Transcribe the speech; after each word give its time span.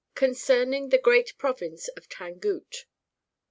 Concerning 0.15 0.89
the 0.89 0.97
Great 0.97 1.37
Province 1.37 1.87
of 1.89 2.09
Tangut. 2.09 2.85